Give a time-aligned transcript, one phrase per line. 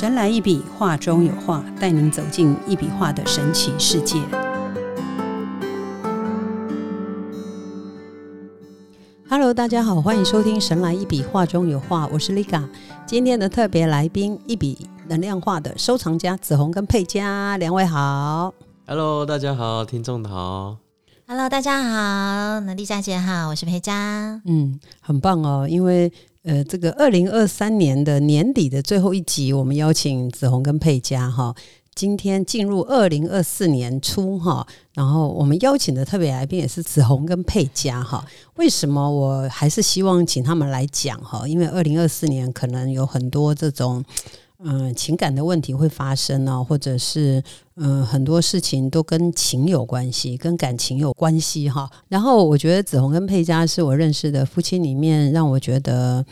[0.00, 4.18] 神来一笔，画中有画，带您走进一笔画的神奇世界。
[9.28, 12.66] Hello，大家好，欢迎收听《神来一笔，画中有画》，我是 Liga。
[13.04, 18.54] 今天的特别来宾，一笔能量画的收藏家紫红跟佩佳，两位好。
[18.86, 20.78] Hello，大家好，听众好。
[21.26, 24.40] Hello，大家好，能丽佳姐好，我是佩佳。
[24.46, 26.10] 嗯，很棒哦，因为
[26.42, 31.54] 呃，这个二零二三年的年底的最后一集，我们邀请子红跟佩佳哈。
[31.94, 38.24] 今天进入二零二四年初哈，然后我们邀请的特别来宾也是子红跟佩佳哈。
[38.54, 41.46] 为什么我还是希望请他们来讲哈？
[41.46, 44.02] 因为二零二四年可能有很多这种
[44.62, 47.42] 嗯情感的问题会发生呢，或者是
[47.76, 51.90] 嗯很多事情都跟情有关系，跟感情有关系哈。
[52.08, 56.24] 然后我觉得子红跟佩佳是我认识的夫妻里面，让我觉得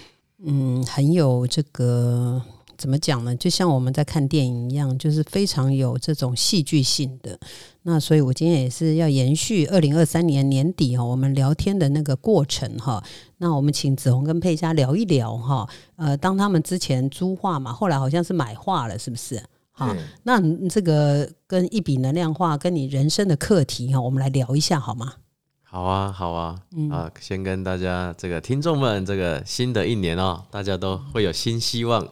[0.44, 2.42] 嗯很有这个。
[2.79, 3.34] 怎么讲呢？
[3.34, 7.39] 就像我们在看电影一样，就是非常有这种戏剧性的。
[7.83, 13.03] 那所以，我今天也是要延续二零二三年年底哈，我们聊天的那个过程哈。
[13.39, 15.69] 那我们请子红跟佩佳聊一聊哈。
[15.97, 19.43] 呃，当他们之前租画嘛，后来好像是买画了，是不是？
[19.73, 25.15] 好，那这个跟一笔能量画，跟你人生的课题哈，我们来聊一下好吗？
[25.62, 32.09] 好啊，好啊，嗯啊，先跟大家这个听众们，这个新的一年哦，大家都会有新希望。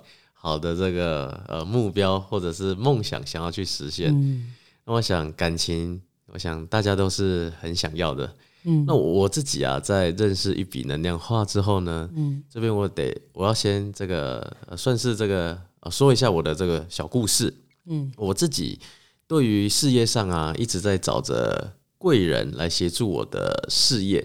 [0.46, 8.32] 好的，这个呃目标或者是梦想想要去实现，嗯那我想感情，我想大家都是很想要的。
[8.62, 17.52] 嗯那我我自己啊，在认识一笔能量画之后呢，嗯这边我得我要先这个、呃、算是这个呃说一下我的这个小故事。
[17.86, 18.78] 嗯我自己
[19.26, 24.24] 对于事业上啊，一直在找着贵人来协助我的事业。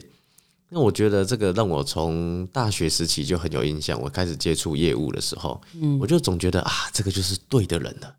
[0.73, 4.01] 那我觉得这个让我从大学时期就很有印象。
[4.01, 8.15] 我开始接触业务的时候，嗯我就总觉得啊，这个就是对的人了，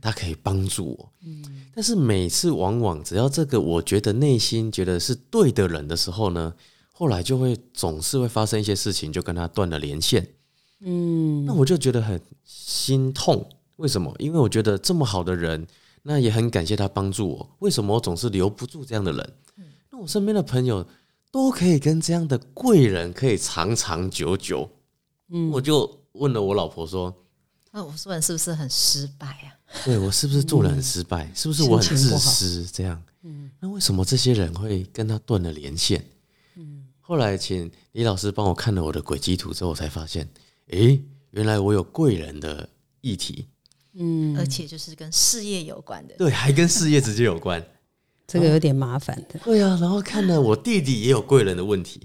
[0.00, 1.12] 他可以帮助我。
[1.26, 6.54] 嗯但是每次往往只要这个我觉得内心觉得是对的人的时候呢，
[6.92, 10.26] 后来就会总是会发生一些事情，就跟他断了连线。
[10.80, 13.48] 嗯那我就觉得很心痛。
[13.76, 14.14] 为什么？
[14.18, 15.66] 因为我觉得这么好的人，
[16.04, 17.56] 那也很感谢他帮助我。
[17.58, 19.32] 为什么我总是留不住这样的人？
[19.90, 20.86] 那我身边的朋友
[21.30, 24.70] 都可以跟这样的贵人可以长长久久。
[25.28, 27.14] 嗯我就问了我老婆说
[27.72, 29.52] 那我说人是不是很失败啊
[29.84, 31.30] ？：“对我是不是做人很失败？
[31.34, 32.64] 是不是我很自私？
[32.72, 33.02] 这样？
[33.22, 36.02] 嗯那为什么这些人会跟他断了连线？
[36.54, 40.26] 嗯后来请李老师帮我看了我的轨迹图之后，我才发现，
[40.68, 41.00] 诶，
[41.32, 42.68] 原来我有贵人的
[43.00, 43.46] 议题。
[43.94, 46.14] 嗯，而且就是跟事业有关的。
[46.16, 47.64] 对，还跟事业直接有关。
[48.26, 49.38] 这个有点麻烦的。
[49.44, 52.00] 对啊，然后看了我弟弟也有贵人的问题，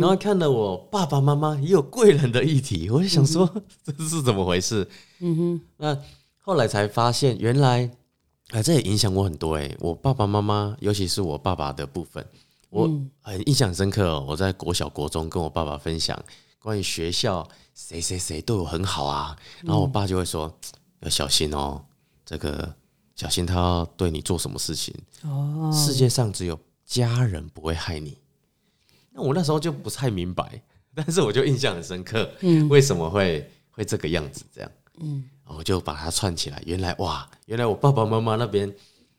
[0.00, 3.48] 然后看了我爸爸妈妈也有贵人的议题，我就想说、
[3.84, 4.88] 这是怎么回事？
[5.20, 5.98] 嗯哼，那
[6.38, 7.90] 后来才发现，原来
[8.50, 12.24] 哎、这也影响我很多哎、我爸爸妈妈，尤其是我爸爸的部分，
[12.70, 12.88] 我
[13.20, 14.24] 很印象深刻哦。
[14.28, 16.16] 我在国小、国中跟我爸爸分享
[16.60, 20.52] 关于学校谁谁谁对我很好啊，然后我爸就会说
[21.00, 21.84] 要小心哦，
[22.24, 22.72] 这个
[23.16, 24.94] 小心他要对你做什么事情。
[25.22, 28.16] 哦，世界上只有家人不会害你。
[29.10, 30.62] 那我那时候就不太明白，
[30.94, 32.68] 但是我就印象很深刻，嗯。
[32.68, 34.70] 为什么会会这个样子这样？
[35.00, 38.72] 嗯，我就把它串起来，原来哇，原来我爸爸妈妈那边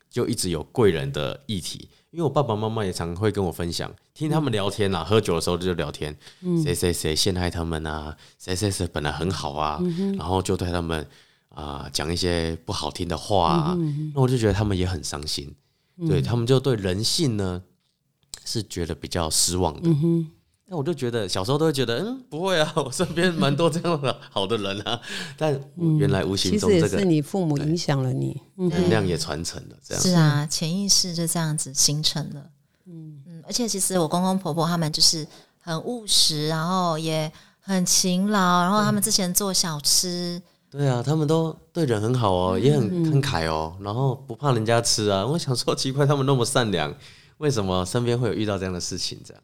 [0.08, 6.16] 就一直有贵人的议题，因为我爸爸妈妈也常会跟我分享，听他们聊天啊，喝酒的时候就聊天，
[6.64, 9.80] 谁谁谁陷害他们啊，谁谁谁本来很好啊，
[10.16, 11.06] 然后就对他们
[11.58, 13.78] 啊讲、一些不好听的话啊，
[14.14, 15.52] 那我就觉得他们也很伤心。
[16.06, 17.60] 对他们就对人性呢
[18.44, 19.90] 是觉得比较失望的。
[20.70, 25.00] 那我就觉得小时候都会觉得，嗯，不会啊，我身边蛮多这样的好的人啊。
[25.36, 25.58] 但
[25.98, 28.40] 原来无形中这个是你父母影响了你。
[28.58, 32.50] 嗯能量也传承了，这样是啊，潜意识就这样子形成了。
[32.86, 35.26] 嗯嗯，而且其实我公公婆婆他们就是
[35.58, 40.40] 很务实，然后也很勤劳，然后他们之前做小吃，
[40.70, 45.24] 对啊，他们都对人很好哦，也很慷慨哦，然后不怕人家吃啊。
[45.26, 46.94] 我想说，奇怪，他们那么善良，
[47.38, 49.18] 为什么身边会有遇到这样的事情？
[49.24, 49.42] 这样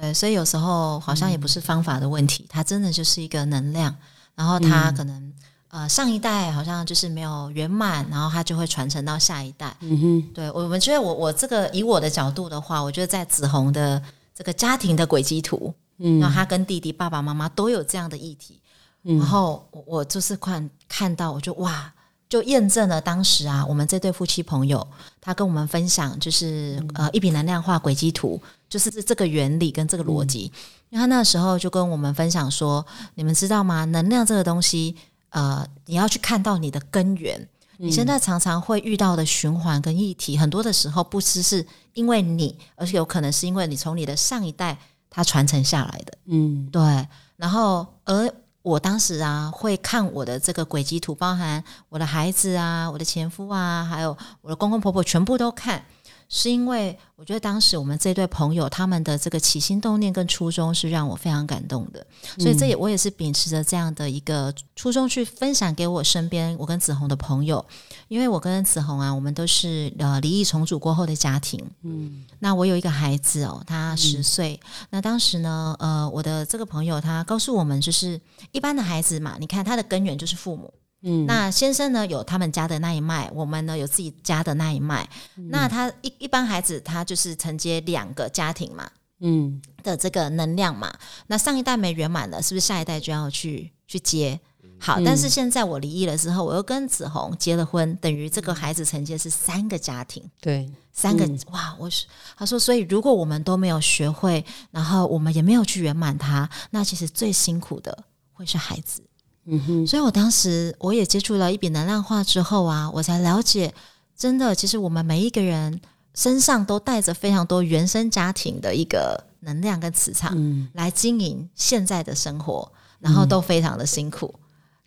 [0.00, 3.94] 对，所以有时候好像也不是方法的问题，它真的就是一个能量，
[4.34, 5.32] 然后它可能、
[5.68, 9.76] 呃上一代好像就是没有圆满，然后它就会传承到下一代。
[9.80, 14.00] 嗯哼，对我们觉得我我这个以我的角度的话，我觉得在紫红的
[14.34, 18.59] 这个家庭的轨迹图，嗯，然后他跟弟弟、爸爸妈妈都有这样的议题，
[19.02, 21.92] 然后我我就是看看到，我就哇，
[22.28, 24.86] 就验证了当时啊，我们这对夫妻朋友
[25.20, 30.52] 他跟我们分享，就是、呃一笔能量化轨迹图，就是这这个原理跟这个逻辑。
[30.90, 33.84] 因为他那时候就跟我们分享说，你们知道吗？
[33.86, 34.96] 能量这个东西，
[35.30, 37.48] 呃，你要去看到你的根源。
[37.78, 44.76] 你现在常常会遇到的循环跟议题，很多的时候不只是因为你，而且有可能是因为你从你的上一代
[45.08, 46.12] 他传承下来的。
[46.26, 47.08] 嗯，对。
[47.36, 48.30] 然后，而
[48.62, 55.82] 我当时啊，会看我的这个轨迹图，包含我的孩子啊，我的前夫啊，还有我的公公婆婆，全部都看。
[56.32, 62.06] 是因为我觉得当时我们这对朋友他们的这个起心动念跟初衷是让我非常感动的，
[62.38, 67.62] 所以这也我也是秉持着这样的一个初衷去分享给我身边我跟子红的朋友，
[68.06, 74.58] 因为我跟子红啊，我们都是呃离异重组过后的家庭，嗯，那我有一个孩子哦，他十岁，
[74.90, 78.20] 那当时呢，呃，我的这个朋友他告诉我们，就是
[78.52, 80.72] 一般的孩子嘛，你看他的根源就是父母。
[81.02, 85.08] 嗯，那先生呢有他们家的那一脉，我们呢有自己家的那一脉。
[85.34, 90.92] 那他一一般孩子他就是承接两个家庭嘛，嗯的这个能量嘛。
[91.26, 94.38] 那上一代没圆满了，是不是下一代就要去去接？
[94.82, 101.76] 好，但是现在我离异了之后，我又跟子红结了婚，等于这个孩子承接是三个家庭，对，三个哇！
[101.78, 109.02] 我是他说，所以如果我们都没有学会，然后我们也没有去圆满他，那其实最辛苦的会是孩子。
[109.50, 113.74] 嗯哼，所以我当时我也接触了一笔能量化之后啊，我才了解，
[114.16, 115.80] 真的，其实我们每一个人
[116.14, 120.36] 身上都带着非常多原生家庭的一个能量跟磁场，
[120.74, 124.34] 来经营现在的生活，然后都非常的辛苦，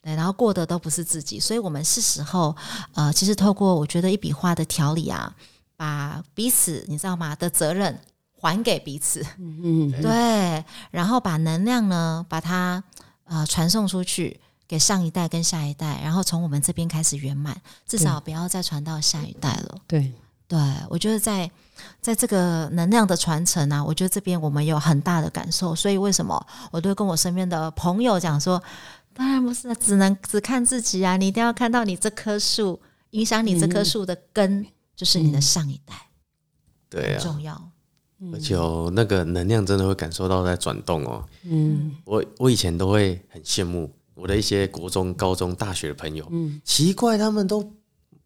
[0.02, 2.56] 对，然后过的都不是自己，所以我们是时候，
[2.94, 5.36] 呃，其实透过我觉得一笔画的调理啊，
[5.76, 7.36] 把彼此你知道吗？
[7.36, 8.00] 的责任
[8.40, 12.84] 还给彼此，嗯嗯，对，然后把能量呢，把它
[13.26, 14.40] 呃传送出去。
[14.68, 19.78] 给上一代跟下一代，然后从我们这边开始圆满，至少不要再传到下一代了。
[19.86, 20.12] 对，
[20.48, 21.50] 对我觉得在
[22.02, 25.76] 在这个能量的传承啊，我觉得这边我们有很大的感受。
[25.76, 28.62] 所以为什么我都跟我身边的朋友讲说，
[29.14, 32.80] 当然不是，只能只看自己啊，你一定要看到你这棵树，
[33.12, 34.66] 影响你这棵树的根
[34.96, 35.94] 就是你的上一代，
[36.90, 37.70] 对，啊重要。
[38.32, 38.56] 而且
[38.94, 41.28] 那个能量真的会感受到在转动哦。
[41.44, 43.92] 嗯，我我以前都会很羡慕。
[44.16, 47.74] 我的一些国中、高中、大学的朋友，嗯，奇怪，他们都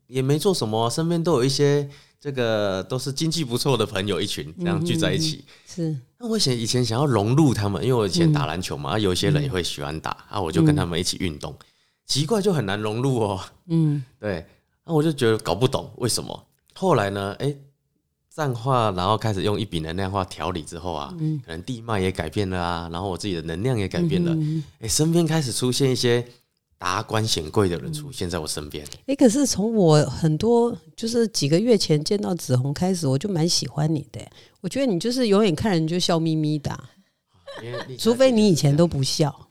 [0.08, 1.90] 也没做什么，身边都有一些
[2.20, 5.46] 这个都是经济不错的朋友，一群这样聚在一起。
[5.66, 11.56] 是，那我以前想要融入他们，因为我以前打篮球嘛，啊，有一些人也会喜欢打，啊，我就跟他们一起运动。
[12.06, 13.40] 奇怪，就很难融入哦。
[13.68, 14.46] 嗯，对，
[14.86, 16.48] 那我就觉得搞不懂为什么。
[16.74, 17.56] 后来呢，哎。
[18.38, 21.12] 淡化，然后开始用一笔能量化调理之后啊，
[21.44, 24.38] 可能地脉也改变了啊，然后我自己的能量也改变了，
[24.80, 26.24] 哎，身边开始出现一些
[26.78, 28.86] 达官显贵的人出现在我身边。
[29.08, 34.22] 哎，可是从我很多就是几个月前见到紫红开始，我就蛮喜欢你的。
[34.62, 36.80] 我觉得你就是永远看人就笑眯眯的，
[37.98, 39.47] 除非你以前都不笑。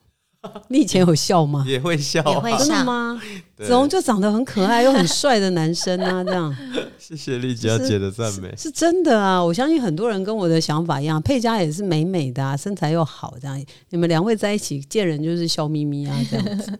[0.69, 1.65] 你以前有笑吗？
[1.67, 2.23] 也会笑，
[2.59, 3.21] 真的吗？
[3.57, 6.55] 子龙就长得很可爱又很帅的男生啊，这样。
[6.99, 9.43] 谢谢丽佳姐的赞美，是真的啊！
[9.43, 13.65] 我相信很多人跟我的想法一样，佩佳也是美美的啊，身材又好，这样。
[13.91, 16.79] 你们两位在一起见人就是笑眯眯啊，这样子。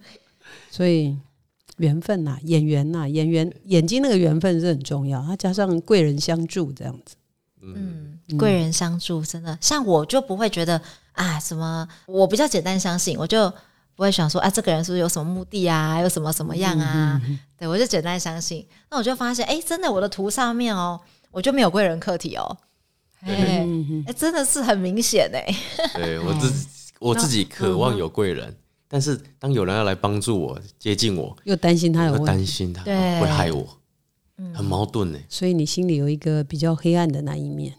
[0.71, 1.17] 所以
[1.79, 7.15] 缘分呐，演员呐，演员眼睛那个缘分是很重要，他加上贵人相助这样子。
[7.63, 10.81] 嗯，贵人相助真的，像我就不会觉得。
[11.17, 11.89] 啊，什么？
[12.05, 13.51] 我比较简单相信，我就
[13.95, 15.99] 不会想说啊，这个人是不是有什么目的啊？
[15.99, 17.19] 有什么什么样啊？
[17.59, 18.67] 对我就简单相信。
[18.91, 22.59] 那我就发现，哎，真的，我的图上面哦，我就没有贵人课题哦。
[23.21, 23.67] 哎，
[24.07, 25.47] 哎，真的是很明显哎。
[25.95, 26.53] 对 我自
[26.99, 28.55] 我自己渴望有贵人，
[28.87, 33.67] 但是当有人要来帮助我、接近我，又担心他有担心他会害我，
[34.53, 35.19] 很矛盾呢。
[35.31, 37.73] 所以你心里有一个比较黑暗的那一面。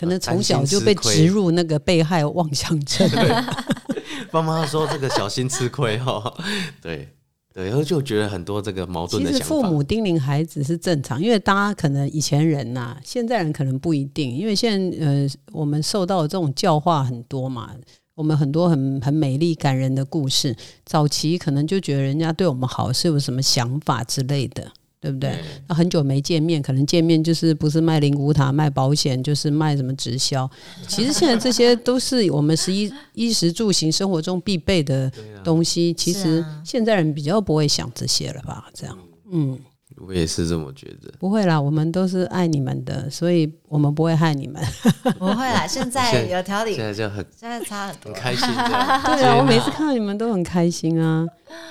[0.00, 3.06] 可能从小就被植入那个被害妄想症。
[4.32, 6.34] 妈妈说：“这个小心吃亏哈。
[6.80, 7.06] ”对
[7.52, 17.70] 对，然后就觉得很多这个矛盾的其实父母叮咛孩子是正常，因为大家可能以前人呐，现在人可能不一定，因为现在呃，我们受到的这种教化很多嘛，
[18.14, 24.72] 我们很多很很美丽感人的故事，早期可能就觉得人家对我们好是有什么想法之类的。
[25.00, 25.34] 对不对？
[25.66, 30.48] 那很久没见面，可能见面就是不是卖灵骨塔、卖保险，就是卖什么直销。
[30.86, 35.10] 其实现在这些都是我们十一衣食住行生活中必备的
[35.42, 35.94] 东西。
[35.94, 38.66] 其实现在人比较不会想这些了吧？
[38.74, 38.98] 这样，
[39.32, 39.58] 嗯，
[40.06, 41.10] 我也是这么觉得。
[41.18, 44.62] 不会啦，我们都是爱你们的，所以我们不会害你们。
[45.18, 48.46] 不会啦， 现在有条理，现在就很现在差很很开心。
[48.46, 51.26] 对啊，我每次看到你们都很开心啊。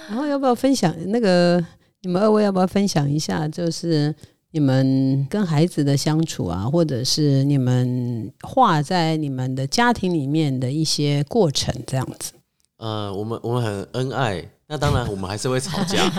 [0.08, 1.64] 然后要不要分享那个？
[2.01, 4.15] 你们二位要不要分享一下，就是
[4.51, 12.32] 你们跟孩子的相处啊，或者是你们画在你们的家庭里面的一些过程，这样子？
[12.77, 16.10] 呃，我们我们很恩爱，那当然我们还是会吵架。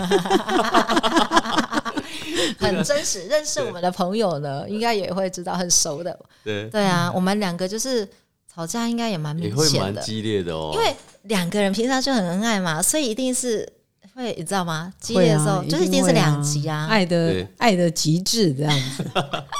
[2.59, 6.17] 很真实，认识我们的朋友呢，应该也会知道很熟的。
[6.43, 8.07] 对，对啊，我们两个就是
[8.53, 10.69] 吵架，应该也蛮也会蛮明显的，激烈的哦。
[10.75, 13.67] 因为两个人平常就很恩爱嘛，所以一定是
[14.13, 14.91] 会，你知道吗？
[14.99, 16.87] 激烈的时候、啊就是一定是两极啊。
[16.89, 19.05] 爱的对爱的极致这样子。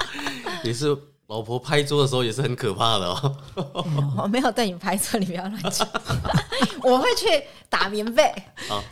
[0.64, 0.96] 也是
[1.28, 3.36] 老婆拍桌的时候也是很可怕的哦。
[4.18, 5.88] 我没有对你拍桌，你不要乱讲。
[6.84, 7.26] 我会去
[7.70, 8.32] 打棉被，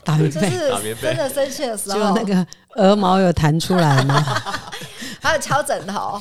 [0.03, 4.23] 打棉被，就是打棉被真的生气的时就候，那个鹅毛有弹出来吗？
[5.21, 6.19] 还有敲枕头，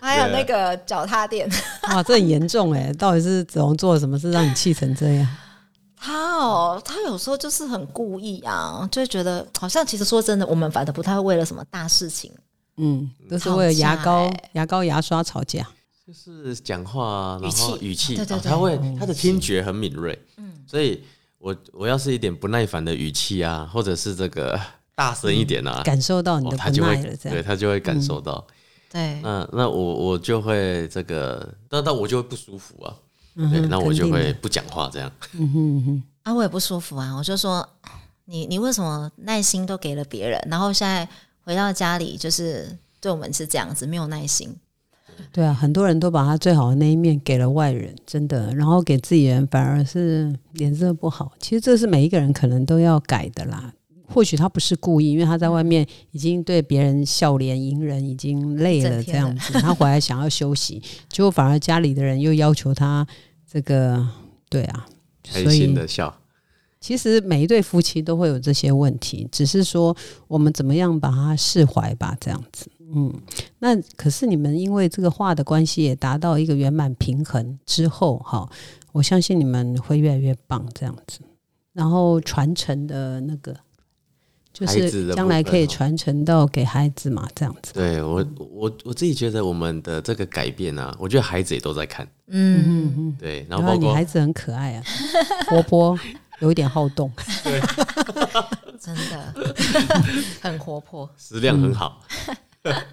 [0.00, 1.48] 还有那个脚踏垫。
[1.84, 2.92] 哇，这很严重哎！
[2.94, 5.28] 到底是子龙做了什么事让你气成这样？
[6.00, 12.32] 他哦，他有时候就是很故意啊，就会觉得好像其实说真的，我们反正不太会为了什么大事情。
[12.78, 15.66] 嗯，都是为了牙膏、欸牙膏、牙刷吵架。
[16.06, 21.04] 就是讲话啊，然语气后语气，对对对啊他会他的听觉很敏锐，嗯，所以
[21.38, 24.58] 我我要是一点不耐烦的语气啊，或者是这个
[24.96, 27.42] 大声一点啊，感受到你哦的他就会不耐了，这对。
[27.42, 28.44] 他就会感受到。
[28.90, 32.98] 对，那那我我就会这个，那那我就会不舒服啊，对，
[33.34, 35.10] 嗯哼那我就会不讲话这样。
[35.34, 37.68] 嗯哼嗯哼，啊，我也不舒服啊，我就说
[38.24, 41.08] 你你为什么耐心都给了别人，然后现在
[41.44, 44.54] 回到家里就是对我们是这样子，没有耐心。
[45.32, 51.32] 对啊，很多人都把他最好的那一面给了外人，真的，然后给自己人反而是脸色不好。
[51.38, 53.72] 其实这是每一个人可能都要改的啦。
[54.12, 63.06] 或许他不是故意，因为他在外面已经对别人笑脸迎人，已经累了这样子，他回来想要休息，结果反而家里的人又要求他
[63.50, 64.06] 这个，
[64.48, 64.86] 对啊，
[65.22, 66.14] 开所以心的笑，
[66.80, 72.70] 其实每一对夫妻都会有这些问题，只是说我们怎么样把它释怀吧，这样子。
[72.92, 73.14] 嗯，
[73.60, 78.50] 那可是你们因为这个话的关系，也达到一个圆满平衡之后，哈，
[78.90, 81.20] 我相信你们会越来越棒，这样子。
[81.72, 83.56] 然后传承的那个，
[84.66, 87.72] 就是将来可以传承到给孩子嘛，这样子。
[87.72, 94.82] 对我我我自己觉得我们的这个改变啊，我觉得孩子也都在看，嗯，嗯嗯，对，然然后后包括你孩子很可爱啊，
[95.48, 95.98] 活泼，
[96.40, 97.10] 有一点好动。
[97.42, 97.60] 对
[98.80, 99.34] 真的
[100.40, 101.08] 很活泼。
[101.18, 102.00] 食量很好，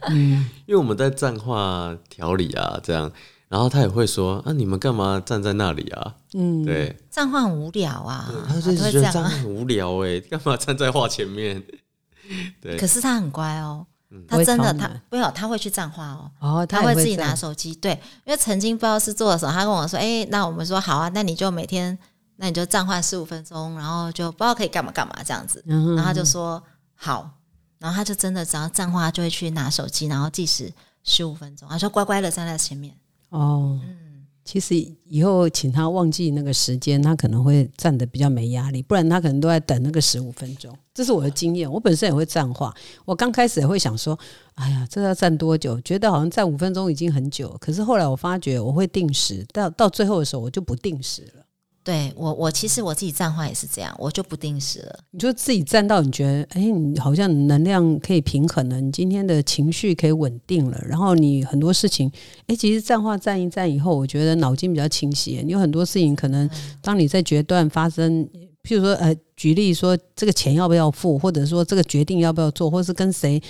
[0.09, 3.11] 嗯，因为我们在站话调理啊，这样，
[3.49, 6.15] 然后他也会说啊，你们干嘛站在那里啊？
[6.33, 9.29] 嗯，对，这样话很无聊啊，他就都会是觉得这样这样啊。
[9.29, 11.63] 很无聊哎，干嘛站在画前面？
[12.59, 13.87] 对可是他很乖哦，
[14.27, 16.29] 他真的他没有，他会去站话哦。
[16.39, 17.93] 哦，他会自己拿手机，对，
[18.25, 21.97] 因为曾经不知道是做了什么，他跟我说：“哎、那我们说好啊，那你就每天，
[22.35, 26.61] 那你就站换十五分钟，然后就不知道可以干嘛干嘛这样子。”嗯哼然后他就说
[26.95, 27.29] 好，
[27.79, 30.69] 然后他就真的只要站话就会去拿手机，然后计时
[31.03, 32.93] 十五分钟，他说乖乖的站在前面。
[33.29, 33.79] 哦，
[34.45, 40.73] 其实以后请他忘记那个时间，他可能会站的比较没压力，不然他可能都在等那个十五分钟。
[40.93, 42.73] 这是我的经验，我本身也会站话，
[43.05, 44.17] 我刚开始也会想说，
[44.55, 45.79] 哎呀，这要站多久？
[45.81, 51.43] 觉得好像站五分钟已经很久，可是后来我发觉我会定时，到到最后的时候我就不定时了。
[51.87, 54.99] 对我，我其实我自己站话也是这样，我就不定时了。
[55.11, 62.11] 你就自己站到你觉得，哎，你好像能量可以平衡了，你今天的情绪可以稳定了，然后你很多事情，
[62.47, 65.41] 哎，其实站话站一站以后，我觉得脑筋比较清晰。
[65.45, 66.49] 你有很多事情，可能
[66.81, 68.25] 当你在决断发生，
[68.63, 73.41] 譬如说，呃，举例说这个钱要不要付，或者说这个决定要不要做，或是跟谁，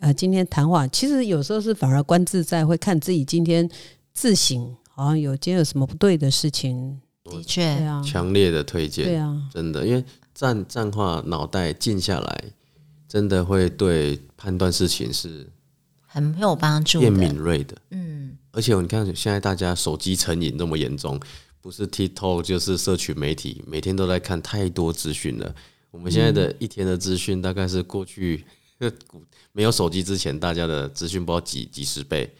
[0.00, 3.70] 呃，今天谈话，其实有时候是反而观自在，会看自己今天
[4.12, 7.00] 自省，好像有今天有什么不对的事情，
[7.38, 12.44] 的确，啊，强烈的推荐，对啊，真的，因为站站话脑袋静下来，
[13.08, 15.48] 真的会对判断事情是
[16.06, 17.34] 很有帮助变敏。
[17.36, 17.76] 锐的。
[17.90, 21.20] 嗯，而且你看，现在大家手机成瘾那么严重，
[21.60, 25.54] 不是 TikTok 就是社群媒体，每天都在看太多资讯了。
[25.90, 28.44] 我们现在的一天的资讯，大概是过去
[29.52, 32.34] 没有手机之前大家的资讯不知道几几十倍。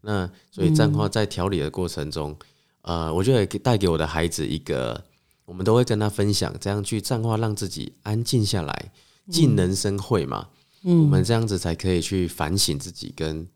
[0.00, 2.36] 那所以站话在调理的过程中，
[2.84, 5.02] 呃，我觉得也带给我的孩子一个，
[5.44, 8.92] 我们都会跟他分享，这样去站化让自己安静下来，
[9.30, 10.48] 尽能生慧嘛。
[10.86, 13.48] 嗯我们这样子才可以去反省自己跟，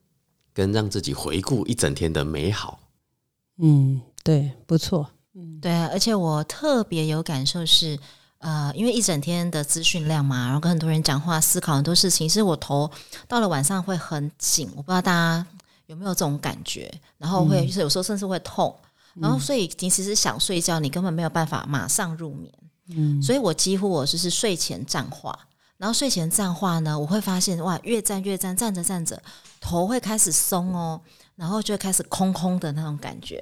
[0.55, 2.81] 跟让自己回顾一整天的美好。
[3.59, 7.99] 嗯，对，不错，嗯对啊，而且我特别有感受是，
[8.39, 12.91] 呃，因为一整天的资讯量嘛，然后跟很多人讲话，思考很多事情，其实我头
[13.27, 15.47] 到了晚上会很紧，我不知道大家
[15.85, 18.75] 有没有这种感觉，然后会、就是有时候甚至会痛，
[19.21, 22.53] 然后所以你其实想睡觉，你根本没有办法马上入眠，
[22.91, 25.39] 嗯，所以我几乎我就是睡前站化。
[25.77, 29.23] 然后睡前站化呢，我会发现哇，越站越站，站着站着，
[29.61, 31.01] 头会开始松哦，
[31.37, 33.41] 然后就会开始空空的那种感觉。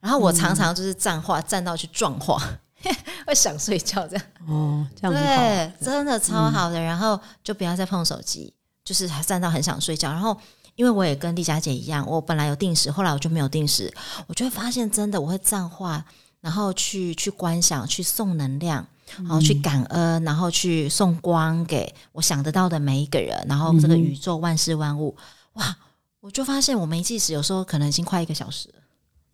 [0.00, 2.42] 然后我常常就是站化站到去撞话，
[3.26, 4.24] 会想睡觉这样。
[4.48, 5.12] 哦，这样。
[5.14, 6.80] 对，真的超好的。
[6.80, 10.10] 然后就不要再碰手机，就是还站到很想睡觉。
[10.10, 10.34] 然后
[10.76, 13.92] 因为我也跟丽佳姐一样，我本来有定时，后来我就没有定时。
[14.26, 16.04] 我就会发现，真的我会站化，
[16.40, 25.16] 然后去去观想，去送能量，然后去感恩，然后去送光给我想得到的每一个人，然后这个宇宙万事万物，
[25.54, 25.76] 哇！
[26.20, 28.74] 我就发现我没计时，有时候可能已经快一个小时了。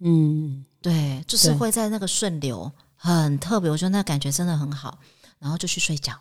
[0.01, 3.71] 嗯，对，就是会在那个顺流，很特别。
[3.71, 4.99] 我觉得那感觉真的很好，
[5.39, 6.13] 然后就去睡觉。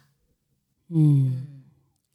[0.90, 1.64] 嗯，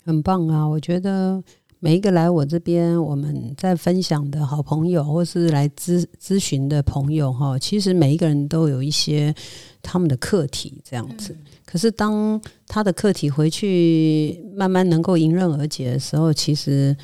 [0.05, 0.65] 很棒啊！
[0.65, 1.43] 我觉得
[1.85, 9.35] 每一个来我这边，我们在分享的好朋友，或是来咨咨询的朋友，哈，其实每一个人都有一些
[9.83, 11.37] 他们的课题，这样子。
[11.67, 16.97] 可是当他的课题回去慢慢能够迎刃而解的时候，其实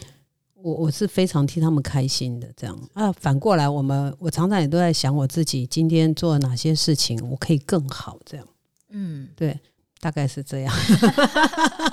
[0.55, 2.49] 我我是非常替他们开心的。
[2.57, 8.19] 这样啊，反过来，我们我常常也都在想我自己今天做了哪些事情，我可以更好。
[8.25, 8.47] 这样。
[8.93, 9.61] 嗯，对，
[10.01, 10.75] 大概是这样。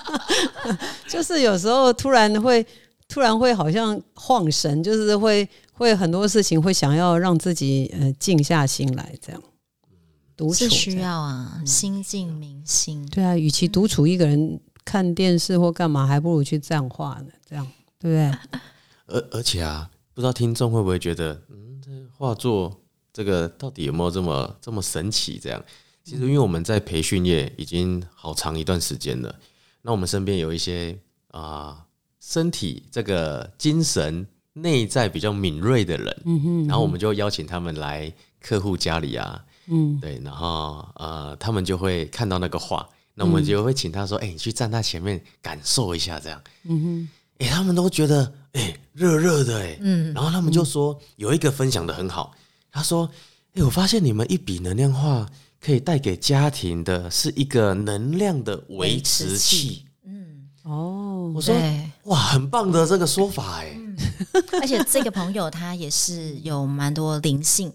[1.08, 2.66] 就是有时候突然会，
[3.08, 9.42] 突然会好像晃神，就是会会很多事情会想要让自己呃静下心来，这样
[10.36, 11.00] 独处是需。
[11.00, 13.06] 要啊，心静明心。
[13.08, 17.68] 对啊，与其独处一个人看电视或干嘛，还不如去站画呢，这样
[18.00, 18.60] 对不对？
[19.08, 22.82] 而而且啊，不知道听众会不会觉得，嗯，这画作
[23.14, 25.40] 这个到底有没有这么这么神奇？
[25.42, 25.64] 这样，
[26.08, 29.36] 其实因为我们在培训业已经好长一段时间了，
[29.82, 30.98] 那我们身边有一些
[31.32, 31.86] 啊、
[32.22, 38.10] 身体这个精神内在比较敏锐的人，嗯哼，然后我们就邀请他们来
[38.40, 46.42] 客户家里啊，嗯对，然后呃，他们就会看到那个画，那我们就会请他说，哎、你去站他前面感受一下，这样。
[46.64, 47.10] 嗯哼，
[47.40, 50.14] 哎、他们都觉得哎热热的哎，嗯。
[50.14, 52.34] 然后他们就说有一个分享的很好，
[52.72, 53.10] 他说，
[53.56, 59.58] 哎、我发现你们一笔能量画可以带给家庭的是一个能量的维持器。
[59.58, 59.86] 器。
[60.04, 61.32] 嗯，哦。
[61.36, 61.56] 我，说。
[62.04, 63.78] 哇，很棒的这个说法哎，
[64.62, 67.72] 而且这个朋友他也是有蛮多灵性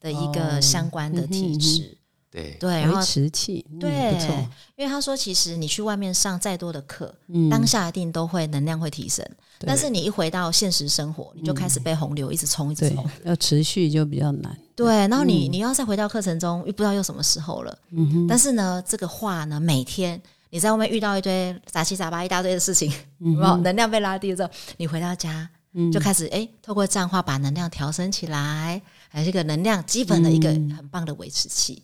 [0.00, 0.60] 的一个哦。
[0.60, 1.98] 相关的体质，
[2.30, 4.34] 对，对，然后维持器，嗯对，不错，
[4.76, 9.24] 因为他说，其实你去外面上再多的课，嗯当下一定都会能量会提升，
[9.60, 14.54] 但是你一回到现实生活，你就开始被洪流一直冲，一直对冲。，要持续就比较难。
[14.74, 17.78] 对，然后你你要再回到课程中，又不知道又什么时候了。
[17.92, 25.48] 嗯哼，但是呢，这个话呢，每天你在外面遇到一堆杂七杂八一大堆的事情，嗯有没有能量被拉低之后，你回到家
[25.92, 31.82] 就开始哎，透过站话把能量调升起来，还是一个能量基本的一个嗯很棒的维持器。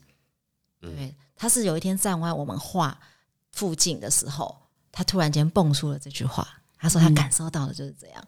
[0.83, 2.99] 对，他是有一天站完我们画
[3.53, 4.55] 附近的时候，
[4.90, 8.25] 他突然间蹦出了这句话，他说他感受到的就是这样。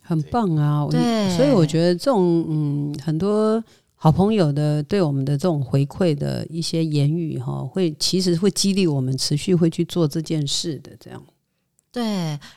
[0.00, 0.86] 很棒啊！
[0.90, 3.62] 对所以我觉得这种嗯，很多
[3.96, 10.96] 好朋友的对我们的这种回馈的一些言语哈，会其实会激励我们持续会去做这件事的。
[11.00, 11.22] 这样，
[11.90, 12.04] 对，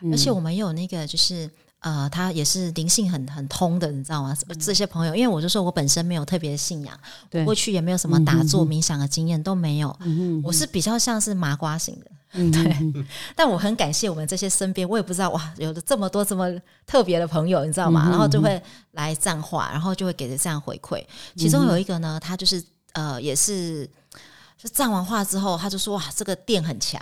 [0.02, 1.50] 嗯而且我们有那个就是。
[1.86, 4.36] 呃，他也是灵性很很通的，你知道吗？
[4.60, 13.06] 这些朋友，因为我就说我本身没有特别的信仰，对过去也没有什么打坐冥想的经验都没有，嗯我是比较像是麻瓜型的，嗯 对。
[13.36, 16.52] 但我很感谢我们这些身边，我也不知道哇，有了这么多这么
[16.88, 18.10] 特别的朋友，你知道吗？
[18.10, 18.60] 然后就会
[18.94, 21.06] 来赞话，然后就会给的这样回馈。
[21.36, 23.88] 其中有一个呢，他就是呃，也是
[24.58, 27.00] 就赞完话之后，他就说哇，这个店很强，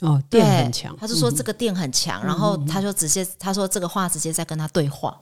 [0.00, 5.18] 哦，对电很强，他就说这个电很强，然后他就直接他说这个话直接在跟他对话，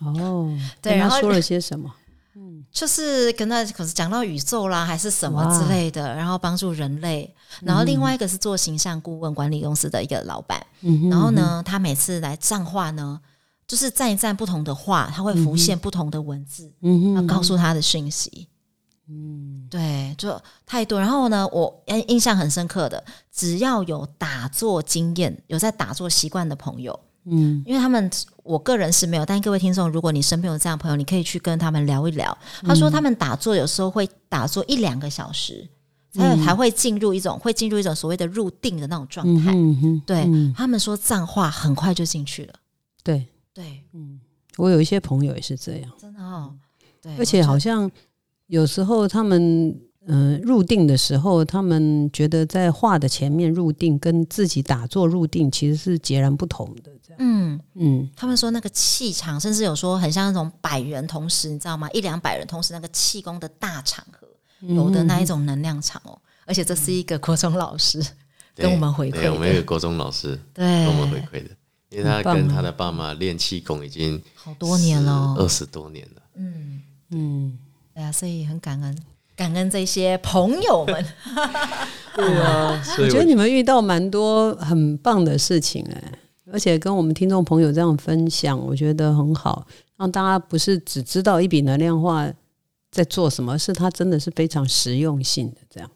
[0.00, 1.92] 哦，对然后说了些什么？
[2.36, 2.64] 嗯。
[2.70, 7.34] 就是跟他可是讲到宇宙啦，还是什么之类的，然后帮助人类。
[7.60, 13.20] 然后另外一个是做形象顾问管理公司的一个老板，嗯哼然后呢，他每次来站话呢，
[13.66, 18.48] 就是站一站不同的话，他会浮现不同的文字，嗯哼，要告诉他的讯息。
[19.14, 20.98] 嗯，对，就太多。
[20.98, 28.10] 然后呢，我印印象很深刻的，只要有打坐经验、有在打坐习惯的朋友，嗯因为他们
[28.42, 32.36] 我个人是没有，但各位听众，如果你身边有这样的朋友，你可以去跟他们聊一聊。
[32.62, 35.68] 他说他们打坐有时候会打坐一两个小时，
[36.12, 39.52] 才有才会进入一种会进入一种所谓的入定的那种状嗯态。
[39.54, 42.54] 嗯哼，对、嗯他们说藏话很快就进去了。
[43.04, 44.20] 对对，嗯
[44.56, 46.54] 我有一些朋友也是这样，真的哦。
[47.00, 47.90] 对，而且好像
[48.52, 49.74] 有时候他们。
[50.08, 56.90] 嗯、入定的时候，他们觉得在画的前面入定，跟自己打坐入定其实是截然不同的。
[57.00, 61.88] 这样，嗯，嗯，他们说那个气场，甚至有说很像那种百人同时，你知道吗？
[61.92, 64.26] 一两百人同时那个气功的大场合，
[64.66, 66.18] 有的那一种能量场哦。
[66.46, 68.04] 而且这是一个国中老师
[68.56, 71.50] 跟我们回馈对，我们有的，个国中老师对跟我们回馈的，
[71.90, 75.36] 因为他跟他的爸妈练气功已经好多年了哦。
[75.38, 76.22] 二十多年了。
[76.34, 77.58] 嗯，嗯，
[77.94, 78.98] 对啊，所以很感恩，
[79.36, 81.04] 感恩这些朋友们。
[82.14, 86.12] 对啊， 我觉得你们遇到蛮多很棒的事情哎、
[86.52, 92.30] 而且跟我们听众朋友这样分享，我觉得很好，让大家不是只知道一笔能量化
[92.90, 95.90] 在做什么，是它真的是非常实用性的这样。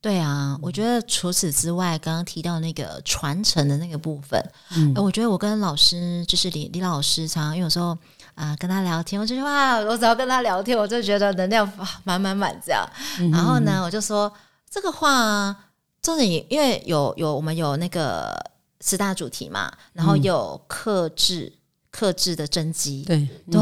[0.00, 4.42] 对啊，我觉得除此之外，刚刚提到那个传承的那个部分，
[4.74, 7.96] 嗯呃我觉得我跟老师就是李李老师常常，因为有时候
[8.34, 12.84] 啊、跟他聊天，我就觉得哇，我只要跟他聊天，我就觉得能量啊满满满这样。
[13.18, 14.32] 嗯然后呢，我就说
[14.70, 15.56] 这个话啊，
[16.00, 18.34] 重点因为有有我们有那个
[18.80, 21.52] 十大主题嘛，然后有克制
[21.90, 23.60] 克制的真机，对对。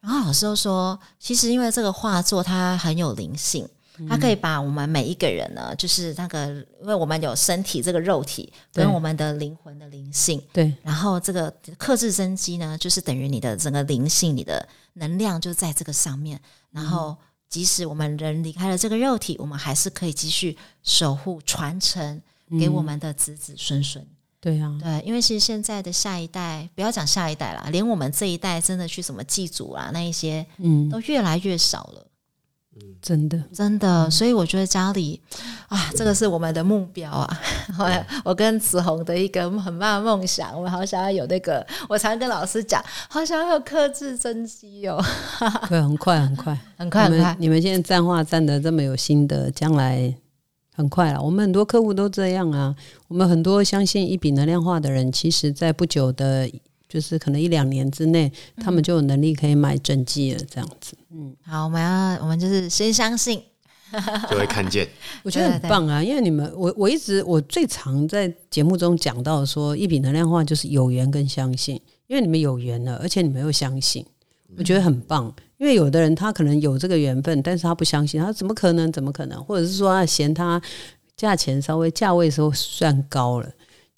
[0.00, 3.68] 然后老师又说，其实因为这个画作它很有灵性，
[4.08, 6.46] 它可以把我们每一个人呢，就是那个，
[6.80, 16.40] 因为我们有身体这个肉体跟我们的灵魂的灵性，对然后这个克制真机呢，就是等于你的整个灵性、你的能量就在这个上面。
[16.70, 17.16] 然后，
[17.48, 22.20] 即使我们人离开了这个肉体，我们还是可以继续守护、传承
[22.58, 24.06] 给我们的子子孙孙。
[24.40, 32.06] 对啊，对，因为其实现在的下一代，不要讲下一代啦，连我们这一代真的去什么祭祖啊，那一些嗯，都越来越少了。
[33.02, 35.20] 真的，真的，所以我觉得家里
[35.68, 37.40] 啊，这个是我们的目标啊。
[37.78, 45.02] 我我跟子红的一个很大的梦想，我们好想要有那个，我常跟老师讲，好想要有克制真机哦，
[45.68, 47.36] 对，很快很快，很快很快你们。
[47.38, 50.14] 你们现在站话站的这么有心得，将来
[50.74, 51.22] 很快了。
[51.22, 52.74] 我们很多客户都这样啊。
[53.08, 56.50] 我们很多相信一笔能量化的人，其实在不久的，
[56.90, 60.40] 就是可能一两年之内，他们就有能力可以买整机了。
[60.50, 63.40] 这样子，嗯好，我们要我们就是先相信，
[64.28, 64.88] 就会看见。
[65.22, 66.02] 我觉得很棒啊。
[66.02, 74.04] 因为你们，我我一直我最常在节目中讲到说，一笔能量化就是有缘跟相信，因为你们有缘了，而且你们又相信，
[74.58, 75.32] 我觉得很棒。
[75.58, 78.90] 因为有的人他可能有这个缘分，但是他不相信，他怎么可能？
[78.90, 79.40] 怎么可能？
[79.44, 80.60] 或者是说他嫌他
[81.16, 83.48] 价钱稍微价位时候算高了。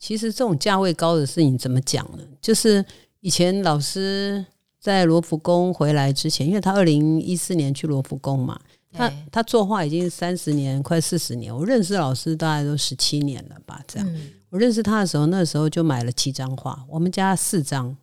[0.03, 2.25] 其实这种价位高的事情怎么讲呢？
[2.41, 2.85] 就是
[3.21, 4.45] 以前老师
[4.81, 8.61] 在罗浮宫回来之前，因为他二零一四年去罗浮宫嘛，
[8.91, 11.57] 他他作画已经三十年，快四十年。
[11.57, 14.15] 我认识老师大概都十七年了吧，这样。
[14.15, 17.97] 嗯我认识他的时候，那时候就买了七张画，我们家四张，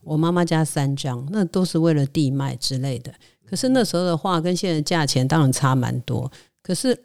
[0.00, 3.14] 我妈妈家三张，那都是为了地卖之类的。
[3.46, 6.98] 可是那时候的画跟现在价钱当然差蛮多，可是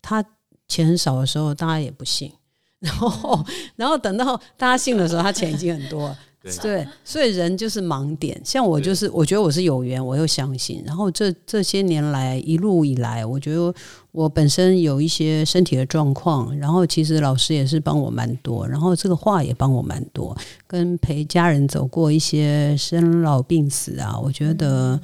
[0.00, 0.24] 他
[0.68, 2.32] 钱很少的时候，大家也不信。
[2.80, 3.44] 然后，
[3.76, 6.18] 然后等到大家信的时候，他钱已经很多了。
[6.42, 8.40] 对对，所以人就是盲点。
[8.42, 10.82] 像我就是，我觉得我是有缘，我又相信。
[10.86, 13.74] 然后这这些年来一路以来，我觉得
[14.10, 20.34] 我本身有一些身体的状况，然后其实老师也是帮我蛮多，然后这个话也帮我蛮多，
[20.66, 24.98] 跟陪家人走过一些生老病死啊，我觉得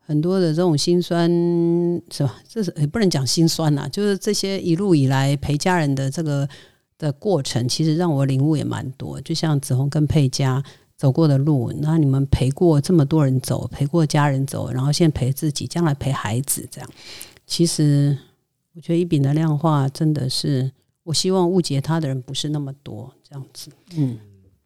[0.00, 1.30] 很多的这种心酸
[2.10, 2.34] 是吧？
[2.48, 6.48] 这是也不能讲心酸呐、就是这些一路以来陪家人的这个
[6.98, 9.20] 的过程，其实让我领悟也蛮多。
[9.20, 10.62] 就像子红跟佩佳
[10.96, 16.90] 走过的路，那你们陪过这么多人走，陪过家人走，然后现在陪自己，将来陪孩子，这样，
[17.46, 18.16] 其实
[18.74, 24.18] 我觉得一笔能量化真的是，我希望误解他的人不是那么多，这样子，嗯。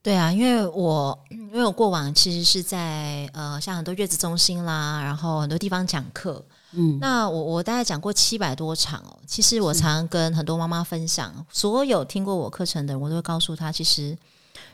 [0.03, 9.19] 对啊，因为我因为我过往其实是在呃像很多月子中心啦，然后很多地方讲课，嗯那我我大概讲过七百多场哦。
[9.27, 14.17] 其实我常常跟很多妈妈分享，所有听过我课程的人，我都会告诉她，其实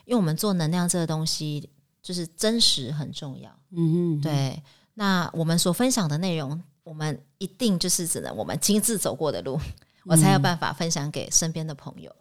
[0.05, 1.69] 因为我们做能量这个东西，
[2.03, 3.51] 就是真实很重要。
[3.73, 4.63] 嗯嗯，对，
[4.95, 9.59] 那我们所分享的内容，我们一定就是只能我们亲自走过的路，
[10.05, 12.15] 我才有办法分享给身边的朋友。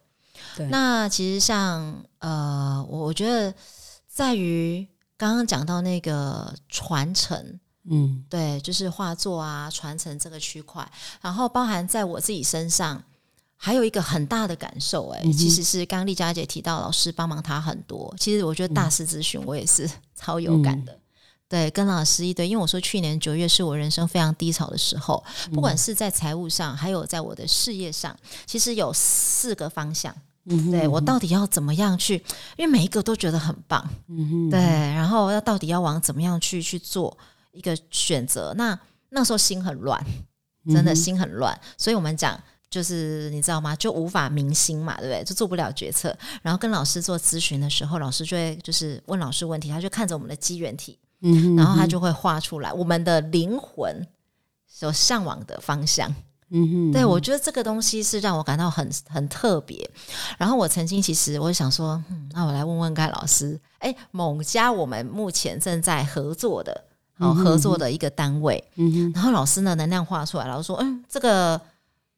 [0.56, 3.54] 对那其实像呃，我我觉得
[4.06, 4.86] 在于
[5.16, 7.58] 刚刚讲到那个传承，
[7.90, 8.24] 嗯。
[8.28, 10.86] 对，就是画作啊，传承这个区块，
[11.20, 13.02] 然后包含在我自己身上，
[13.56, 20.98] 还有一个很大的感受、哎、嗯其实是刚刚丽佳姐提到老师帮忙她很多，其实我觉得大师咨询我也是 超有感的。
[21.48, 25.22] 对，跟老师一对，因为我说去年九月是我人生非常低潮的时候，
[25.52, 30.14] 不管是在财务上，还有在我的事业上，其实有四个方向。
[30.48, 32.14] 嗯对我到底要怎么样去？
[32.56, 37.16] 因为每一个都觉得很棒，嗯对，然后要到底要往怎么样去去做
[37.56, 38.52] 一个选择？
[38.56, 40.00] 那那时候心很乱，
[40.68, 42.38] 真的心很乱，所以我们讲
[42.68, 43.74] 就是你知道吗？
[43.76, 45.24] 就无法明心嘛，对不对？
[45.24, 46.16] 就做不了决策。
[46.42, 54.06] 然后跟老师做咨询的时候，老师就会就是问老师问题，他就看着我们的机缘体，嗯然后他就会画出来我们的灵魂
[54.66, 56.14] 所向往的方向。
[56.50, 59.88] 嗯哼，对，我觉得这个东西是让我感到很很特别。
[60.38, 66.84] 然后我曾经其实我想说，嗯，那我来问问盖老师，哎，某家我们目前正在合作的
[67.18, 68.62] 好合作的一个单位。
[68.76, 71.60] 嗯然后老师呢能量画出来，老师说，嗯，这个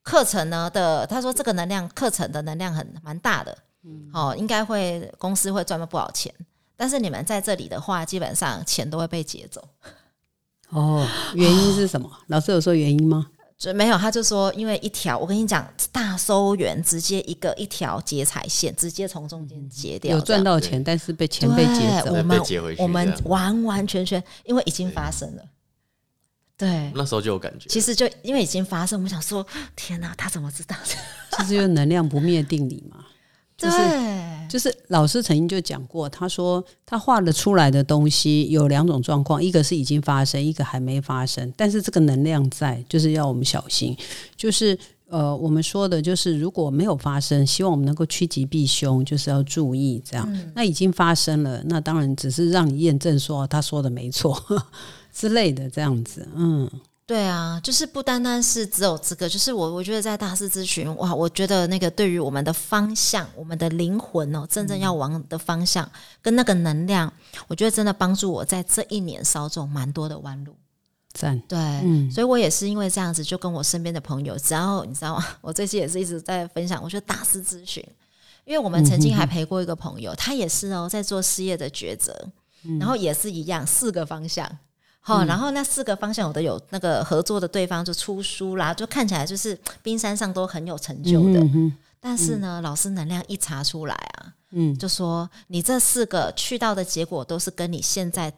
[0.02, 6.34] 课程呢的，他说这个能量课程的能量很蛮大的，嗯，哦，应该会公司会赚不少钱，
[6.76, 9.62] 但是你们在这里的话，基本上钱都会被劫走。
[10.70, 12.10] 哦，原因是什么？
[12.26, 13.26] 老师有说原因吗？
[13.58, 25.42] 就没有，他就说，因为一条，我跟你讲，大收员直接一个一条劫财线，直接从中间截掉，有赚到钱，但是被钱被劫走，我们接回去，我们完完全全因为已经发生了，
[26.56, 27.68] 对，那时候就有感觉。
[27.68, 29.44] 其实就因为已经发生，我们想说，
[29.74, 30.76] 天哪，他怎么知道？
[31.36, 33.04] 就是用能量不灭定理嘛？
[33.58, 33.68] 对，
[34.48, 41.52] 就是老师曾经就讲过，他说他画的出来的东西有两种状况，一个是已经发生，一个还没发生。
[41.56, 43.96] 但是这个能量在，就是要我们小心。
[44.36, 50.50] 就是呃，我们说的就是如果没有发生，希望我们能够趋吉避凶，就是要注意这样。
[50.54, 54.36] 那已经发生了，那当然只是让你验证说他说的没错
[55.12, 56.70] 之类的这样子，嗯。
[57.08, 65.90] 对啊，就是不单单是只有这个，就是我我觉得在大师咨询哇，我觉得那个对于我们的方向、我们的灵魂哦，真正要往的方向
[66.20, 67.10] 跟那个能量，
[67.46, 70.54] 我觉得真的帮助我在这一年少走蛮多的弯路。
[71.14, 71.56] 赞，对，
[72.10, 75.26] 所以我也是因为这样子，就跟我身边的朋友，只要你知道吗？
[75.40, 77.82] 我最近也是一直在分享，我觉得大师咨询，
[78.44, 82.14] 因为我们曾经还陪过一个朋友，他也是哦，在做事业的抉择，
[82.78, 84.46] 然后也是一样四个方向。
[85.08, 91.40] 好，然后那四个方向我都有那个合作的对方就出书啦，就看起来就是 冰山上都很有成就的。
[91.98, 98.30] 但是呢，老师能量一查出来啊，嗯，就说你这四个去到的结果都是跟你现在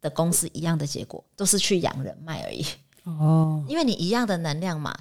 [0.00, 2.66] 的公司一样的结果，都是去养人脉而已。
[3.04, 4.92] 哦， 因为你一样的能量嘛，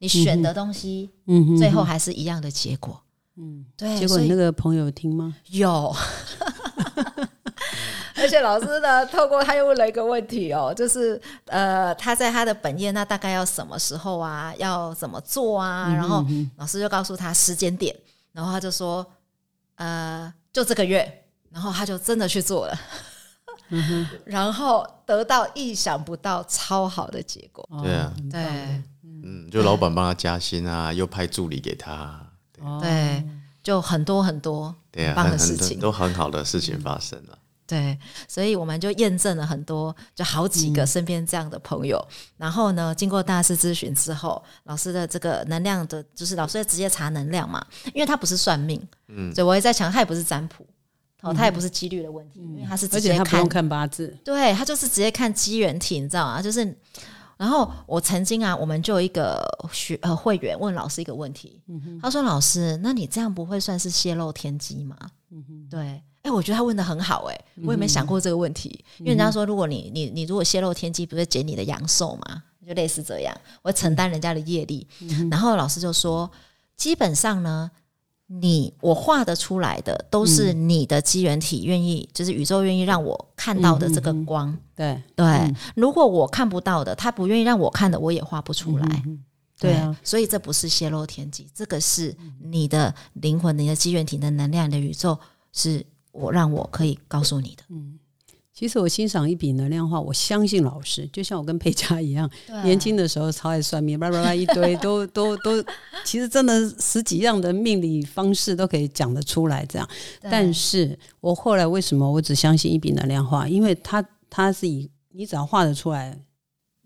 [0.00, 3.00] 你选的东西，嗯，最后还是一样的结果。
[3.36, 3.98] 嗯，对。
[3.98, 5.34] 结果你那个朋友听吗？
[5.48, 5.90] 有。
[8.24, 14.54] 而且老师呢，透过他又问了一个问题哦，就是呃，他在他的本业那大概要什么时候啊？
[14.56, 15.92] 要怎么做啊？
[15.94, 16.24] 然后
[16.56, 17.94] 老师就告诉他时间点，
[18.32, 19.06] 然后他就说
[19.76, 22.78] 呃，就这个月，然后他就真的去做了，
[24.24, 27.68] 然后得到意想不到超好的结果。
[27.82, 28.42] 对啊，对，
[29.02, 32.26] 嗯，就老板帮他加薪啊，又派助理给他，
[32.80, 33.22] 对，
[33.62, 37.38] 就很多很多对啊，棒的事情，都很好的事情发生了。
[37.66, 37.98] 对，
[38.28, 41.98] 所以我们就验证了很多，就好几个身边这样的朋友。
[42.36, 50.66] 然后呢，经过大师咨询之后，老师的这个能量的，就是老师直接查能量嘛，因为他不是算命，嗯，所以我也在想，他也不是占卜，
[51.22, 56.42] 哦，他也不是几率的问题，因为他是直接看看八字，对他就是直接看机缘体，你知道吗？
[56.42, 56.76] 就是，
[57.38, 61.62] 然后我曾经啊，我们就有一个学呃会员问老师一个问题，
[62.02, 64.96] 他说：“老师，那你这样不会算是泄露天机吗？”
[65.32, 66.02] 嗯哼，对。
[66.24, 68.82] 哎，我觉得他问的很好，哎，我也没想过这个问题。
[68.98, 72.42] 因为人家说，如果你你你如果泄露天机，不是减你的阳寿嘛？
[72.66, 74.86] 就类似这样，我承担人家的业力。
[75.30, 76.30] 然后老师就说，
[76.78, 77.70] 基本上呢，
[78.26, 84.56] 你我画的出来的都是你的机缘体愿意，就是宇宙愿意让我看到的这个光。
[84.74, 89.02] 对对，如果我看不到的，他不愿意让我看的，我也画不出来。
[89.60, 95.18] 对啊，所以这不是泄露天机，这个是你的灵魂、你的机缘体的能量、你的宇宙
[95.52, 95.84] 是。
[96.14, 97.98] 我让我可以告诉你的，嗯，
[98.52, 102.30] 其实我欣赏一笔能量画，我相信老师， 就像我跟佩佳一样，
[102.62, 105.62] 年轻的时候超爱算命，叭叭叭一堆， 都都都，
[106.04, 109.88] 其实真的十几样的命理方式都可以讲得出来，这样。
[110.22, 113.48] 但是我后来为什么我只相信一笔能量画？
[113.48, 116.16] 因为它它是以你只要画得出来。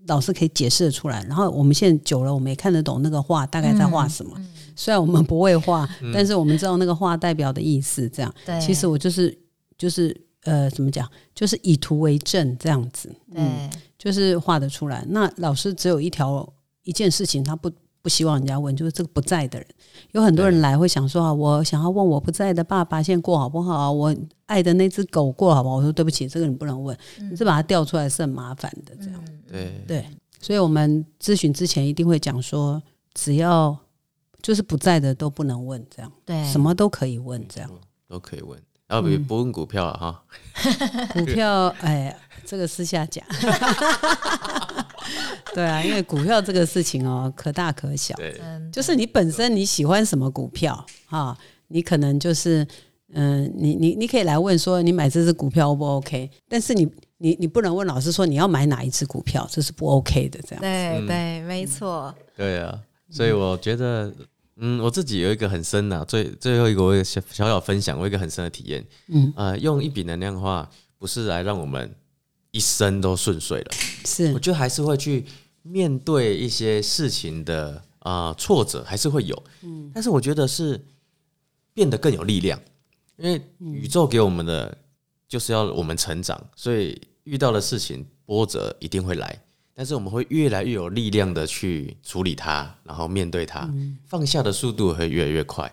[0.09, 4.37] 老师可以解释得出来，然后我们现在久了，我们也看得懂那个画大概在画什么。
[4.75, 8.09] 虽然我们不会画，但是我们知道那个画代表的意思。
[8.09, 9.39] 这样，其实我就是
[9.79, 13.15] 就是呃，怎么讲，就是以图为证这样子。
[13.35, 15.05] 嗯，就是画得出来。
[15.09, 17.71] 那老师只有一条一件事情，他不。
[18.01, 19.67] 不希望人家问，就是这个不在的人，
[20.13, 23.91] 有很多人来会想说啊，我想要问我不在的爸爸现在过好不好？
[23.93, 24.15] 我
[24.49, 25.77] 爱的那只狗过好不好？
[25.77, 26.99] 我说对不起，这个你不能问，
[27.31, 29.25] 你是把它调出来是很麻烦的，这样。
[29.47, 29.85] 对。
[29.87, 30.07] 对，
[30.41, 32.83] 所以我们咨询之前一定会讲说，
[33.15, 33.77] 只要
[34.43, 36.13] 就是不在的都不能问，这样。
[36.25, 37.71] 对，什么都可以问，这样。
[38.09, 40.25] 都可以问，啊不不问股票了哈，
[41.13, 43.25] 股票哎，这个私下讲。
[45.55, 48.15] 对啊，因为股票这个事情哦，可大可小。
[48.17, 48.41] 对，
[48.73, 51.37] 就是你本身你喜欢什么股票哈，
[51.69, 52.67] 你可能就是
[53.13, 56.31] 嗯，你你你可以来问说你买这只股票 O 不 OK？
[56.49, 60.41] 但是你你你不能问老师说你要买哪一只股票，这是不 OK 的。
[60.47, 62.15] 这样对对，没错。
[62.37, 62.79] 对啊，
[63.11, 64.13] 所以我觉得
[64.57, 68.85] 嗯，我自己有一个很深的最最后一个我小小小分享，我一个很深的体验。
[69.09, 70.69] 嗯呃，用一笔能量画
[70.99, 71.95] 不是来让我们。
[72.51, 73.67] 一生都顺遂了。
[74.07, 75.23] 是我觉得还是会去
[75.63, 79.41] 面对一些事情的啊、呃挫折，还是会有。
[79.61, 80.83] 嗯，但是我觉得是
[81.75, 82.59] 变得更有力量，
[83.19, 84.77] 因为宇宙给我们的
[85.29, 89.39] 就是要我们成长，所以遇到的事情波折一定会来，
[89.75, 93.69] 但是我们会越来越有力量的去处理它，然后面对它，
[94.07, 95.73] 放下的速度会越来越快。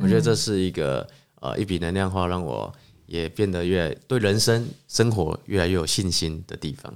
[0.00, 1.06] 我觉得这是一个
[1.40, 2.72] 呃一笔能量化，让我
[3.06, 6.92] 也变得越对人生生活越来越有信心的地方。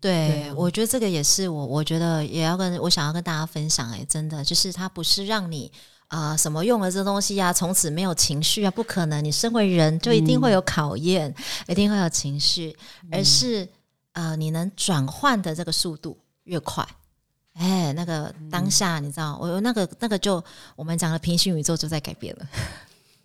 [0.00, 5.70] 对，我觉得这个也是我，我觉得也要跟我想要跟大家分享、哎，真的就是它不是让你
[6.12, 11.34] 啊、什么用了这东西啊，从此没有情绪啊，不可能，你身为人就一定会有考验，
[11.66, 12.76] 一定会有情绪，
[13.10, 13.66] 而是
[14.12, 16.86] 呃，你能转换的这个速度越快。
[17.54, 20.44] 哎，那个当下，你知道，我那个那个就
[20.76, 22.46] 我们讲的平行宇宙就在改变了。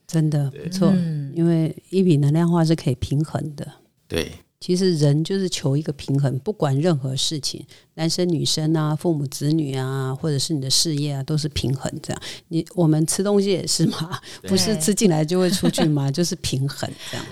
[0.08, 3.70] 真的不错，嗯因为一笔能量化是可以平衡的。
[4.08, 11.92] 对，其实人就是求一个平衡，不管任何事情，男生女生啊，父母子女啊，或者是你的事业啊，都是平衡。
[12.02, 17.26] 这样，你我们吃东西也是嘛， 不是吃进来就会出去嘛， 就是平衡这样。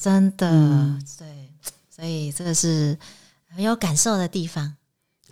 [0.00, 1.26] 真的，嗯对，
[1.88, 2.98] 所以这个是
[3.48, 4.74] 很有感受的地方。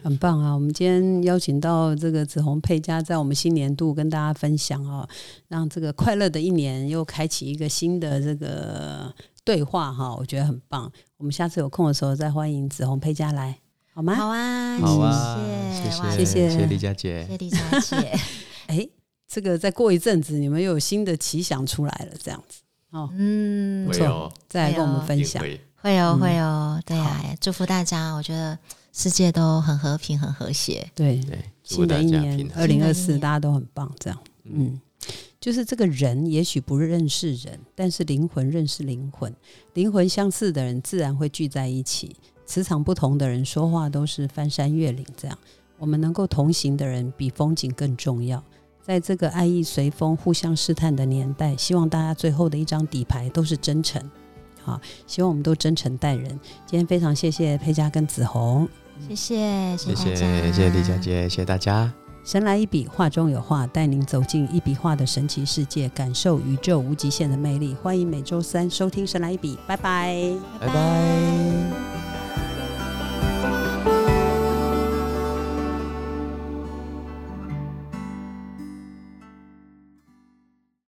[0.03, 0.53] 很棒啊！
[0.53, 5.09] 我们今天邀请到这个紫红佩佳，在我们新年度跟大家分享哦，
[5.47, 10.91] 让这个快乐的一年又开启一个新的这个对话哈，我觉得很棒。
[11.17, 13.59] 我们下次有空的时候再欢迎紫红佩佳来，
[13.93, 14.15] 好吗？
[14.15, 18.19] 好啊，好啊，谢谢哇谢谢谢谢李佳姐谢谢李佳姐。
[18.67, 18.89] 哎，
[19.27, 25.43] 这个再过一阵子，你们又有新的奇想出来了，这样子哦，嗯不，会哦，再来跟我们分享。
[25.43, 28.57] 会会哦，嗯会哦，对啊，祝福大家，我觉得
[28.93, 30.89] 世界都很和平，很和谐。
[30.95, 32.51] 对，对，祝新的大家一年。
[32.55, 34.81] 二零二四，大家都很棒，这样，嗯。
[35.43, 39.35] 就是这个人也许不认识人，但是灵魂认识灵魂，
[39.75, 42.15] 灵魂相似的人自然会聚在一起。
[42.47, 45.37] 磁场不同的人说话都是翻山越岭，这样
[45.79, 48.41] 我们能够同行的人比风景更重要。
[48.81, 54.01] 在这个爱意随风、互相试探的年代，希望大家最后的一张底牌都是真诚。
[54.63, 56.29] 好，希望我们都真诚待人。
[56.65, 58.69] 今天非常谢谢佩佳跟子红，
[59.09, 60.97] 谢谢，谢谢谢，谢谢李佳。
[60.99, 61.93] 姐，谢谢大家，
[62.25, 67.75] 神来一笔，画中有画，带您走进一笔画的神奇世界，感受宇宙无极限的魅力。
[67.83, 70.33] 欢迎每周三收听《神来一笔》，拜拜。
[70.61, 72.12] 拜拜。